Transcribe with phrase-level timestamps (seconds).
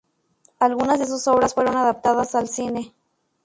[0.57, 2.91] Algunas de sus obras fueron adaptadas al cine.